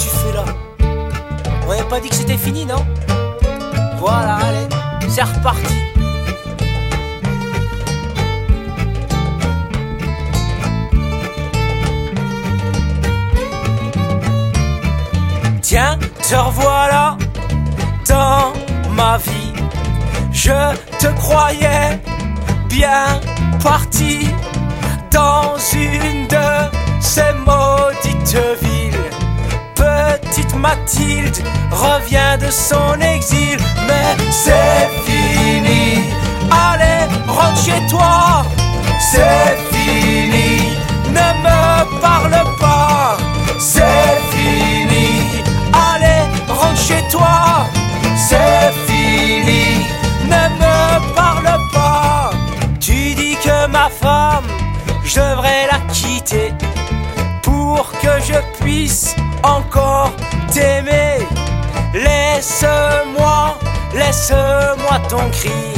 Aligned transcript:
tu 0.00 0.08
fais 0.08 0.32
là 0.32 0.44
On 1.66 1.70
avait 1.70 1.84
pas 1.84 2.00
dit 2.00 2.08
que 2.08 2.14
c'était 2.14 2.38
fini, 2.38 2.64
non 2.64 2.84
Voilà, 3.98 4.36
allez, 4.36 4.68
c'est 5.08 5.22
reparti. 5.22 5.74
Tiens, 15.60 15.98
te 16.28 16.34
revoilà 16.34 17.16
dans 18.08 18.52
ma 18.92 19.18
vie. 19.18 19.52
Je 20.32 20.74
te 20.98 21.06
croyais 21.18 22.00
bien 22.68 23.20
parti 23.62 24.28
dans 25.12 25.56
une 25.72 26.26
de 26.26 26.48
ces 27.00 27.32
maudites 27.46 28.36
villes. 28.62 28.89
Petite 30.30 30.54
Mathilde 30.54 31.42
revient 31.72 32.38
de 32.40 32.50
son 32.52 32.94
exil, 33.00 33.58
mais 33.88 34.16
c'est 34.30 34.88
fini. 35.04 36.04
Allez, 36.52 37.08
rentre 37.26 37.60
chez 37.64 37.84
toi, 37.88 38.44
c'est 39.00 39.58
fini. 39.72 40.76
Ne 41.08 41.32
me 41.42 42.00
parle 42.00 42.44
pas, 42.60 43.16
c'est 43.58 44.20
fini. 44.30 45.42
Allez, 45.72 46.22
rentre 46.48 46.80
chez 46.80 47.02
toi, 47.10 47.66
c'est 48.16 48.72
fini. 48.86 49.84
Ne 50.26 50.48
me 50.60 51.14
parle 51.16 51.58
pas. 51.72 52.30
Tu 52.78 53.14
dis 53.14 53.36
que 53.42 53.66
ma 53.66 53.88
femme, 53.88 54.46
je 55.04 55.16
devrais 55.16 55.66
la 55.72 55.80
quitter 55.92 56.52
pour 57.42 57.90
que 58.00 58.20
je 58.24 58.38
puisse 58.62 59.16
encore 59.42 60.12
t'aimer. 60.52 61.26
Laisse-moi, 61.94 63.58
laisse-moi 63.94 64.98
ton 65.08 65.28
cri. 65.30 65.74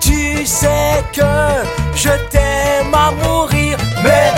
Tu 0.00 0.46
sais 0.46 1.02
que 1.12 1.22
je 1.94 2.10
t'aime 2.30 2.94
à 2.94 3.10
mourir, 3.10 3.76
mais 4.02 4.32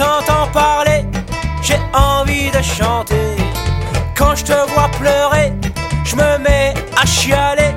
t'entends 0.00 0.48
parler, 0.52 1.04
j'ai 1.62 1.78
envie 1.92 2.50
de 2.50 2.62
chanter. 2.62 3.36
Quand 4.16 4.34
je 4.34 4.44
te 4.44 4.58
vois 4.72 4.88
pleurer, 4.98 5.52
je 6.04 6.16
me 6.16 6.38
mets 6.38 6.72
à 6.96 7.04
chialer. 7.04 7.74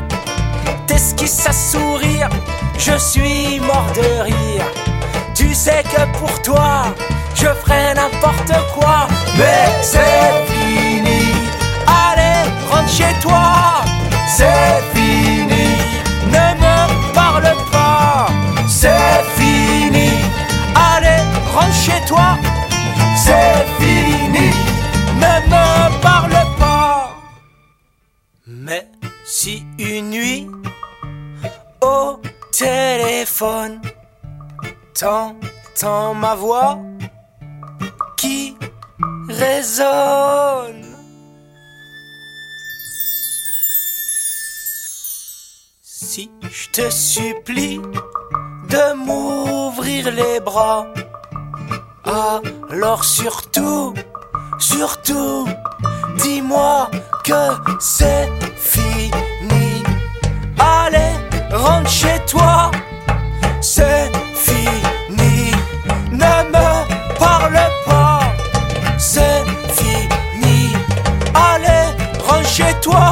T'esquisses 0.87 1.45
à 1.45 1.51
sourire, 1.51 2.29
je 2.77 2.95
suis 2.97 3.59
mort 3.59 3.89
de 3.99 4.09
rire. 4.29 4.65
Tu 5.35 5.53
sais 5.53 5.83
que 5.83 6.01
pour 6.17 6.41
toi, 6.41 6.71
je 7.35 7.49
ferai 7.61 7.93
n'importe 7.99 8.53
quoi, 8.73 9.07
mais 9.37 9.65
c'est 9.81 10.31
fini. 10.51 11.23
Allez, 12.05 12.39
rentre 12.71 12.89
chez 12.99 13.13
toi, 13.21 13.83
c'est 14.37 14.92
rentre 21.53 21.73
chez 21.73 22.05
toi, 22.07 22.37
c'est 23.15 23.65
fini. 23.79 24.49
Ne 25.23 25.33
me 25.51 26.01
parle 26.01 26.39
pas. 26.59 27.13
Mais 28.47 28.87
si 29.25 29.65
une 29.77 30.09
nuit, 30.09 30.47
au 31.81 32.19
téléphone, 32.51 33.81
t'entends 34.93 36.13
ma 36.13 36.35
voix 36.35 36.79
qui 38.17 38.57
résonne. 39.29 40.83
Si 45.81 46.31
je 46.51 46.69
te 46.69 46.89
supplie 46.89 47.79
de 48.69 48.93
m'ouvrir 48.93 50.11
les 50.11 50.39
bras, 50.39 50.87
alors 52.71 53.03
surtout, 53.03 53.93
surtout, 54.59 55.47
dis-moi 56.17 56.89
que 57.23 57.41
c'est 57.79 58.29
fini. 58.55 59.83
Allez, 60.59 61.13
rentre 61.51 61.89
chez 61.89 62.19
toi, 62.27 62.71
c'est 63.61 64.11
fini. 64.35 65.51
Ne 66.11 66.35
me 66.53 67.17
parle 67.17 67.59
pas, 67.87 68.19
c'est 68.97 69.43
fini. 69.77 70.73
Allez, 71.33 71.85
rentre 72.27 72.47
chez 72.47 72.73
toi, 72.81 73.02